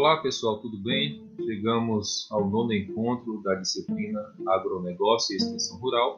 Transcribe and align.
Olá 0.00 0.16
pessoal, 0.16 0.56
tudo 0.60 0.78
bem? 0.78 1.22
Chegamos 1.44 2.26
ao 2.30 2.48
nono 2.48 2.72
encontro 2.72 3.42
da 3.42 3.56
disciplina 3.56 4.18
Agronegócio 4.48 5.34
e 5.34 5.36
Extensão 5.36 5.78
Rural 5.78 6.16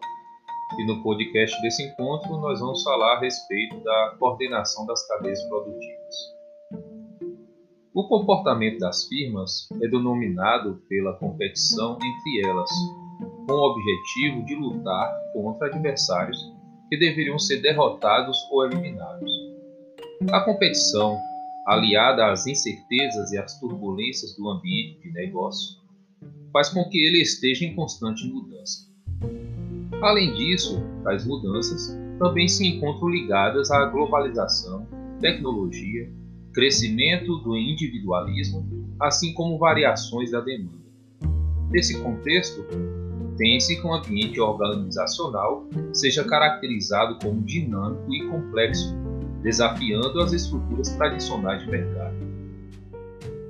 e 0.79 0.87
no 0.87 1.03
podcast 1.03 1.61
desse 1.63 1.83
encontro 1.83 2.37
nós 2.37 2.61
vamos 2.61 2.81
falar 2.85 3.17
a 3.17 3.19
respeito 3.19 3.83
da 3.83 4.15
coordenação 4.21 4.87
das 4.87 5.05
cadeias 5.09 5.43
produtivas. 5.49 6.15
O 7.93 8.07
comportamento 8.07 8.79
das 8.79 9.09
firmas 9.09 9.69
é 9.83 9.89
denominado 9.89 10.81
pela 10.89 11.15
competição 11.15 11.97
entre 11.97 12.49
elas, 12.49 12.71
com 13.49 13.53
o 13.53 13.73
objetivo 13.73 14.45
de 14.45 14.55
lutar 14.55 15.13
contra 15.33 15.67
adversários 15.67 16.39
que 16.89 16.97
deveriam 16.97 17.37
ser 17.37 17.61
derrotados 17.61 18.39
ou 18.53 18.65
eliminados. 18.65 19.33
A 20.31 20.41
competição 20.45 21.19
aliada 21.67 22.31
às 22.31 22.47
incertezas 22.47 23.33
e 23.33 23.39
às 23.39 23.59
turbulências 23.59 24.37
do 24.37 24.49
ambiente 24.49 25.01
de 25.03 25.13
negócio, 25.13 25.77
faz 26.53 26.69
com 26.69 26.85
que 26.89 26.99
ele 26.99 27.21
esteja 27.21 27.65
em 27.65 27.75
constante 27.75 28.27
mudança. 28.27 28.91
Além 30.03 30.35
disso, 30.35 30.83
tais 31.05 31.25
mudanças 31.25 31.97
também 32.19 32.49
se 32.49 32.67
encontram 32.67 33.09
ligadas 33.09 33.71
à 33.71 33.87
globalização, 33.87 34.87
tecnologia, 35.21 36.13
crescimento 36.53 37.39
do 37.39 37.57
individualismo, 37.57 38.69
assim 39.01 39.33
como 39.35 39.59
variações 39.59 40.31
da 40.31 40.41
demanda. 40.41 40.83
Nesse 41.71 42.01
contexto, 42.03 42.65
tem-se 43.39 43.81
que 43.81 43.87
o 43.87 43.91
um 43.91 43.95
ambiente 43.95 44.41
organizacional 44.41 45.67
seja 45.93 46.25
caracterizado 46.25 47.19
como 47.23 47.43
dinâmico 47.43 48.13
e 48.13 48.29
complexo, 48.29 48.95
desafiando 49.43 50.21
as 50.21 50.33
estruturas 50.33 50.91
tradicionais 50.91 51.63
de 51.63 51.71
mercado. 51.71 52.17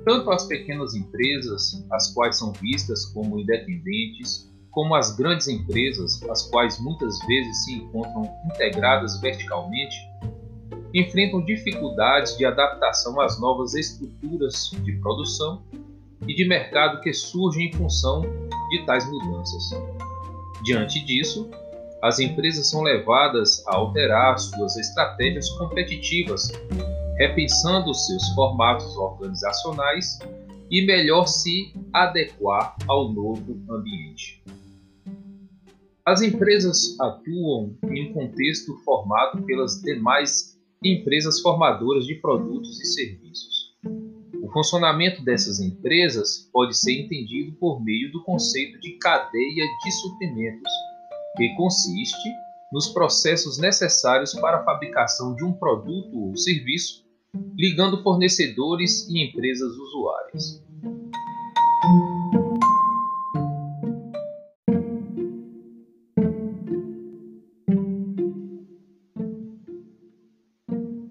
Tanto 0.05 0.31
as 0.31 0.45
pequenas 0.45 0.93
empresas, 0.95 1.85
as 1.91 2.13
quais 2.13 2.37
são 2.37 2.51
vistas 2.53 3.05
como 3.05 3.39
independentes, 3.39 4.51
como 4.71 4.95
as 4.95 5.15
grandes 5.15 5.47
empresas, 5.47 6.21
as 6.29 6.49
quais 6.49 6.79
muitas 6.79 7.19
vezes 7.25 7.63
se 7.63 7.73
encontram 7.73 8.29
integradas 8.45 9.21
verticalmente, 9.21 9.95
enfrentam 10.93 11.43
dificuldades 11.45 12.37
de 12.37 12.45
adaptação 12.45 13.19
às 13.21 13.39
novas 13.39 13.73
estruturas 13.75 14.71
de 14.83 14.93
produção 14.93 15.63
e 16.27 16.33
de 16.33 16.45
mercado 16.45 17.01
que 17.01 17.13
surgem 17.13 17.67
em 17.69 17.73
função 17.73 18.21
de 18.69 18.85
tais 18.85 19.09
mudanças. 19.09 19.69
Diante 20.63 21.03
disso, 21.05 21.49
as 22.03 22.19
empresas 22.19 22.69
são 22.69 22.81
levadas 22.81 23.65
a 23.65 23.77
alterar 23.77 24.37
suas 24.37 24.75
estratégias 24.75 25.49
competitivas, 25.51 26.51
repensando 27.17 27.93
seus 27.93 28.27
formatos 28.35 28.97
organizacionais 28.97 30.19
e 30.69 30.85
melhor 30.85 31.27
se 31.27 31.73
adequar 31.93 32.75
ao 32.89 33.07
novo 33.07 33.57
ambiente. 33.69 34.43
As 36.05 36.21
empresas 36.21 36.99
atuam 36.99 37.73
em 37.85 38.09
um 38.09 38.13
contexto 38.13 38.75
formado 38.83 39.41
pelas 39.43 39.81
demais 39.81 40.59
empresas 40.83 41.39
formadoras 41.39 42.05
de 42.05 42.15
produtos 42.15 42.81
e 42.81 42.85
serviços. 42.85 43.73
O 44.41 44.51
funcionamento 44.51 45.23
dessas 45.23 45.61
empresas 45.61 46.49
pode 46.51 46.77
ser 46.77 47.05
entendido 47.05 47.53
por 47.53 47.81
meio 47.81 48.11
do 48.11 48.21
conceito 48.25 48.77
de 48.81 48.91
cadeia 48.97 49.65
de 49.85 49.91
suprimentos 50.01 50.82
que 51.35 51.55
consiste 51.55 52.29
nos 52.71 52.87
processos 52.89 53.57
necessários 53.57 54.33
para 54.33 54.57
a 54.59 54.63
fabricação 54.63 55.35
de 55.35 55.43
um 55.43 55.51
produto 55.53 56.27
ou 56.27 56.37
serviço, 56.37 57.03
ligando 57.55 58.01
fornecedores 58.03 59.07
e 59.09 59.23
empresas 59.23 59.71
usuárias. 59.71 60.63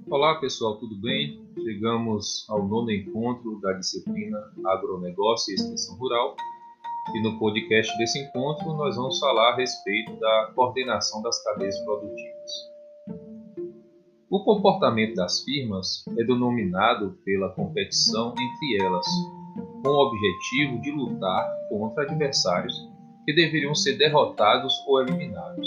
Olá 0.08 0.38
pessoal, 0.40 0.78
tudo 0.78 1.00
bem? 1.00 1.42
Chegamos 1.54 2.46
ao 2.48 2.66
nono 2.68 2.92
encontro 2.92 3.60
da 3.60 3.72
disciplina 3.72 4.38
Agronegócio 4.66 5.50
e 5.50 5.54
Extensão 5.54 5.96
Rural 5.96 6.36
e 7.14 7.20
no 7.20 7.38
podcast 7.38 7.96
desse 7.98 8.20
encontro 8.20 8.74
nós 8.74 8.96
vamos 8.96 9.18
falar 9.18 9.52
a 9.52 9.56
respeito 9.56 10.14
da 10.18 10.52
coordenação 10.54 11.20
das 11.22 11.42
cadeias 11.42 11.78
produtivas. 11.80 12.72
O 14.30 14.42
comportamento 14.44 15.14
das 15.14 15.42
firmas 15.42 16.04
é 16.18 16.24
denominado 16.24 17.18
pela 17.24 17.50
competição 17.50 18.32
entre 18.32 18.84
elas, 18.86 19.06
com 19.82 19.90
o 19.90 20.06
objetivo 20.06 20.80
de 20.80 20.90
lutar 20.90 21.46
contra 21.68 22.04
adversários 22.04 22.74
que 23.26 23.34
deveriam 23.34 23.74
ser 23.74 23.98
derrotados 23.98 24.72
ou 24.86 25.02
eliminados. 25.02 25.66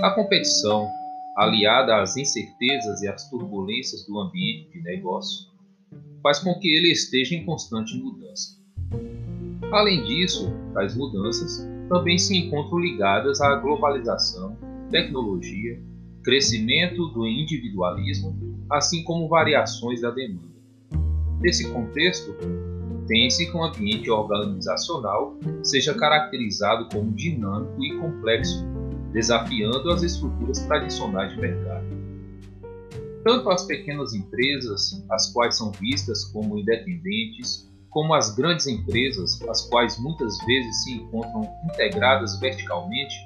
A 0.00 0.10
competição, 0.10 0.88
aliada 1.36 2.00
às 2.00 2.16
incertezas 2.16 3.02
e 3.02 3.08
às 3.08 3.28
turbulências 3.28 4.06
do 4.06 4.18
ambiente 4.18 4.70
de 4.70 4.82
negócio, 4.82 5.46
faz 6.22 6.38
com 6.38 6.58
que 6.60 6.68
ele 6.68 6.92
esteja 6.92 7.34
em 7.34 7.44
constante 7.44 7.96
mudança. 7.96 8.65
Além 9.72 10.04
disso, 10.04 10.52
tais 10.72 10.94
mudanças 10.94 11.66
também 11.88 12.18
se 12.18 12.36
encontram 12.36 12.78
ligadas 12.78 13.40
à 13.40 13.56
globalização, 13.56 14.56
tecnologia, 14.90 15.80
crescimento 16.22 17.08
do 17.08 17.26
individualismo, 17.26 18.36
assim 18.70 19.02
como 19.04 19.28
variações 19.28 20.00
da 20.00 20.10
demanda. 20.10 20.56
Nesse 21.40 21.70
contexto, 21.70 22.34
tem-se 23.06 23.50
que 23.50 23.56
um 23.56 23.64
ambiente 23.64 24.10
organizacional 24.10 25.36
seja 25.62 25.94
caracterizado 25.94 26.88
como 26.92 27.12
dinâmico 27.12 27.84
e 27.84 27.96
complexo, 27.98 28.64
desafiando 29.12 29.90
as 29.90 30.02
estruturas 30.02 30.60
tradicionais 30.66 31.32
de 31.32 31.40
mercado. 31.40 31.86
Tanto 33.24 33.50
as 33.50 33.64
pequenas 33.64 34.14
empresas, 34.14 35.04
as 35.10 35.32
quais 35.32 35.56
são 35.56 35.72
vistas 35.72 36.24
como 36.24 36.58
independentes, 36.58 37.68
como 37.96 38.12
as 38.12 38.28
grandes 38.34 38.66
empresas, 38.66 39.40
as 39.48 39.62
quais 39.70 39.98
muitas 39.98 40.36
vezes 40.44 40.84
se 40.84 40.92
encontram 40.92 41.50
integradas 41.64 42.38
verticalmente, 42.38 43.16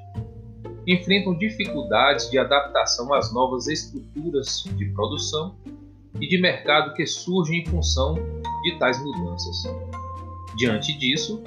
enfrentam 0.86 1.36
dificuldades 1.36 2.30
de 2.30 2.38
adaptação 2.38 3.12
às 3.12 3.34
novas 3.34 3.66
estruturas 3.66 4.62
de 4.76 4.84
produção 4.90 5.56
e 6.20 6.28
de 6.28 6.40
mercado 6.40 6.94
que 6.94 7.04
surgem 7.04 7.62
em 7.62 7.66
função 7.66 8.14
de 8.62 8.78
tais 8.78 8.96
mudanças. 9.02 9.56
Diante 10.56 10.96
disso, 10.96 11.42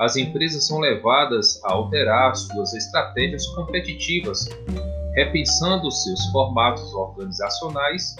as 0.00 0.16
empresas 0.16 0.66
são 0.66 0.80
levadas 0.80 1.62
a 1.62 1.74
alterar 1.74 2.34
suas 2.34 2.74
estratégias 2.74 3.46
competitivas, 3.54 4.48
repensando 5.14 5.92
seus 5.92 6.26
formatos 6.32 6.92
organizacionais 6.92 8.16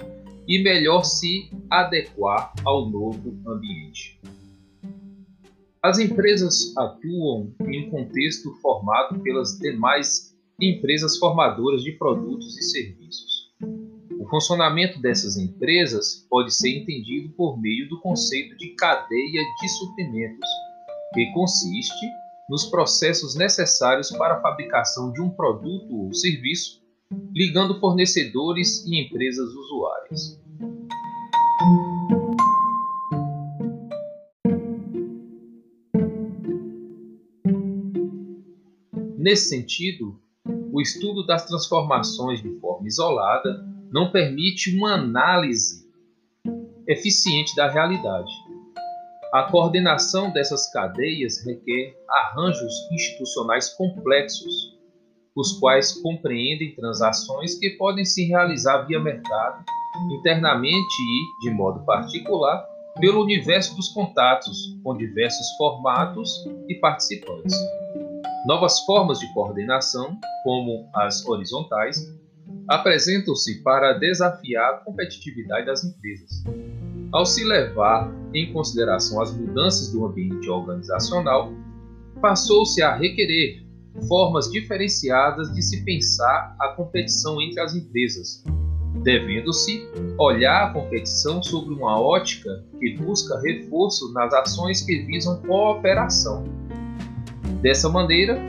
e 0.47 0.63
melhor 0.63 1.03
se 1.03 1.51
adequar 1.69 2.53
ao 2.65 2.89
novo 2.89 3.37
ambiente. 3.49 4.21
As 5.85 5.99
empresas 5.99 6.75
atuam 6.79 7.55
em 7.69 7.87
um 7.87 7.91
contexto 7.91 8.55
formado 8.63 9.21
pelas 9.21 9.59
demais 9.59 10.35
empresas 10.59 11.19
formadoras 11.19 11.83
de 11.83 11.93
produtos 11.93 12.57
e 12.57 12.63
serviços. 12.63 13.53
O 14.19 14.27
funcionamento 14.31 14.99
dessas 15.03 15.37
empresas 15.37 16.27
pode 16.31 16.55
ser 16.57 16.71
entendido 16.71 17.35
por 17.37 17.61
meio 17.61 17.87
do 17.91 18.01
conceito 18.01 18.57
de 18.57 18.71
cadeia 18.77 19.43
de 19.61 19.69
suprimentos, 19.69 20.49
que 21.13 21.31
consiste 21.35 22.07
nos 22.49 22.65
processos 22.65 23.35
necessários 23.37 24.11
para 24.13 24.39
a 24.39 24.41
fabricação 24.41 25.13
de 25.13 25.21
um 25.21 25.29
produto 25.29 25.95
ou 25.95 26.15
serviço, 26.15 26.81
ligando 27.35 27.79
fornecedores 27.79 28.87
e 28.87 29.03
empresas 29.03 29.51
usuárias. 29.51 30.41
Nesse 39.25 39.49
sentido, 39.49 40.21
o 40.71 40.83
estudo 40.83 41.25
das 41.25 41.47
transformações 41.47 42.43
de 42.43 42.61
forma 42.61 42.87
isolada 42.87 43.67
não 43.91 44.13
permite 44.13 44.77
uma 44.77 44.97
análise 44.97 45.89
eficiente 46.87 47.57
da 47.57 47.71
realidade. 47.71 48.31
A 49.33 49.45
coordenação 49.45 50.31
dessas 50.31 50.71
cadeias 50.71 51.43
requer 51.43 51.97
arranjos 52.07 52.75
institucionais 52.93 53.71
complexos, 53.71 54.79
os 55.35 55.59
quais 55.59 55.95
compreendem 56.03 56.75
transações 56.75 57.55
que 57.55 57.71
podem 57.71 58.05
se 58.05 58.27
realizar 58.27 58.83
via 58.83 59.01
mercado, 59.01 59.65
internamente 60.21 61.01
e, 61.01 61.41
de 61.41 61.51
modo 61.51 61.83
particular, 61.87 62.63
pelo 63.01 63.23
universo 63.23 63.75
dos 63.75 63.89
contatos, 63.89 64.79
com 64.85 64.95
diversos 64.95 65.51
formatos 65.57 66.45
e 66.69 66.75
participantes. 66.75 67.57
Novas 68.45 68.81
formas 68.81 69.19
de 69.21 69.33
coordenação, 69.33 70.19
como 70.43 70.87
as 70.95 71.25
horizontais, 71.27 72.15
apresentam-se 72.69 73.63
para 73.63 73.95
desafiar 73.95 74.75
a 74.75 74.77
competitividade 74.79 75.65
das 75.65 75.83
empresas. 75.83 76.45
Ao 77.11 77.25
se 77.25 77.43
levar 77.43 78.13
em 78.35 78.53
consideração 78.53 79.23
as 79.23 79.35
mudanças 79.35 79.91
do 79.93 80.05
ambiente 80.05 80.51
organizacional, 80.51 81.55
passou-se 82.21 82.83
a 82.83 82.95
requerer 82.95 83.65
formas 84.09 84.51
diferenciadas 84.51 85.51
de 85.55 85.63
se 85.63 85.83
pensar 85.83 86.55
a 86.61 86.69
competição 86.69 87.41
entre 87.41 87.61
as 87.61 87.75
empresas, 87.75 88.45
devendo-se 89.03 89.89
olhar 90.19 90.67
a 90.67 90.73
competição 90.75 91.43
sobre 91.43 91.73
uma 91.73 91.99
ótica 91.99 92.63
que 92.79 92.95
busca 92.99 93.41
reforço 93.41 94.13
nas 94.13 94.35
ações 94.35 94.83
que 94.83 94.99
visam 95.07 95.41
cooperação. 95.43 96.64
Dessa 97.61 97.89
maneira, 97.89 98.41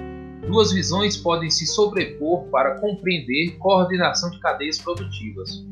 duas 0.47 0.71
visões 0.71 1.17
podem 1.17 1.49
se 1.49 1.65
sobrepor 1.65 2.45
para 2.45 2.79
compreender 2.79 3.57
coordenação 3.57 4.29
de 4.29 4.39
cadeias 4.39 4.77
produtivas, 4.77 5.65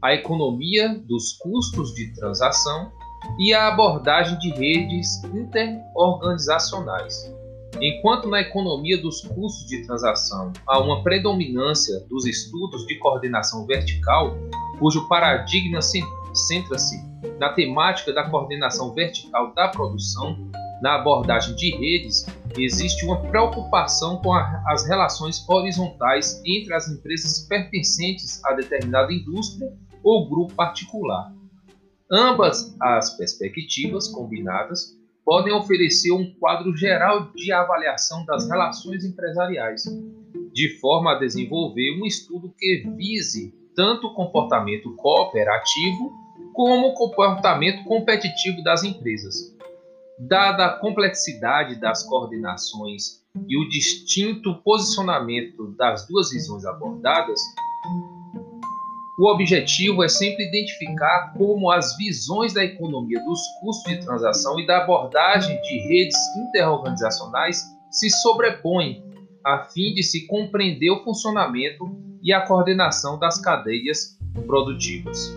a 0.00 0.14
economia 0.14 1.00
dos 1.06 1.32
custos 1.34 1.94
de 1.94 2.12
transação 2.14 2.90
e 3.38 3.54
a 3.54 3.68
abordagem 3.68 4.38
de 4.38 4.50
redes 4.50 5.22
interorganizacionais. 5.24 7.32
Enquanto 7.80 8.28
na 8.28 8.40
economia 8.40 9.00
dos 9.00 9.22
custos 9.22 9.66
de 9.66 9.84
transação 9.86 10.52
há 10.66 10.78
uma 10.78 11.02
predominância 11.02 12.00
dos 12.08 12.26
estudos 12.26 12.86
de 12.86 12.98
coordenação 12.98 13.66
vertical, 13.66 14.36
cujo 14.78 15.08
paradigma 15.08 15.80
centra-se 16.34 17.02
na 17.38 17.50
temática 17.50 18.12
da 18.12 18.28
coordenação 18.28 18.92
vertical 18.92 19.54
da 19.54 19.68
produção, 19.68 20.36
na 20.82 20.96
abordagem 20.96 21.54
de 21.54 21.70
redes, 21.76 22.26
existe 22.58 23.06
uma 23.06 23.22
preocupação 23.22 24.20
com 24.20 24.32
a, 24.32 24.64
as 24.66 24.84
relações 24.84 25.48
horizontais 25.48 26.42
entre 26.44 26.74
as 26.74 26.88
empresas 26.88 27.46
pertencentes 27.46 28.44
a 28.44 28.52
determinada 28.52 29.12
indústria 29.12 29.72
ou 30.02 30.28
grupo 30.28 30.52
particular. 30.54 31.32
Ambas 32.10 32.76
as 32.82 33.16
perspectivas 33.16 34.08
combinadas 34.08 34.98
podem 35.24 35.52
oferecer 35.52 36.10
um 36.10 36.34
quadro 36.34 36.76
geral 36.76 37.30
de 37.32 37.52
avaliação 37.52 38.26
das 38.26 38.50
relações 38.50 39.04
empresariais, 39.04 39.84
de 40.52 40.80
forma 40.80 41.12
a 41.12 41.18
desenvolver 41.18 41.96
um 41.96 42.04
estudo 42.04 42.52
que 42.58 42.84
vise 42.96 43.54
tanto 43.76 44.08
o 44.08 44.14
comportamento 44.14 44.94
cooperativo 44.96 46.12
como 46.52 46.88
o 46.88 46.94
comportamento 46.94 47.84
competitivo 47.84 48.62
das 48.64 48.82
empresas. 48.82 49.56
Dada 50.28 50.66
a 50.66 50.78
complexidade 50.78 51.80
das 51.80 52.04
coordenações 52.04 53.22
e 53.48 53.56
o 53.56 53.68
distinto 53.68 54.54
posicionamento 54.62 55.74
das 55.76 56.06
duas 56.06 56.30
visões 56.30 56.64
abordadas, 56.64 57.40
o 59.18 59.28
objetivo 59.28 60.04
é 60.04 60.08
sempre 60.08 60.46
identificar 60.46 61.34
como 61.36 61.70
as 61.70 61.96
visões 61.96 62.52
da 62.52 62.64
economia 62.64 63.18
dos 63.24 63.40
custos 63.60 63.92
de 63.92 64.04
transação 64.04 64.60
e 64.60 64.66
da 64.66 64.84
abordagem 64.84 65.60
de 65.60 65.78
redes 65.88 66.16
interorganizacionais 66.36 67.60
se 67.90 68.08
sobrepõem, 68.08 69.02
a 69.44 69.64
fim 69.64 69.92
de 69.92 70.04
se 70.04 70.26
compreender 70.28 70.90
o 70.90 71.02
funcionamento 71.02 71.84
e 72.22 72.32
a 72.32 72.46
coordenação 72.46 73.18
das 73.18 73.40
cadeias 73.40 74.16
produtivas. 74.46 75.36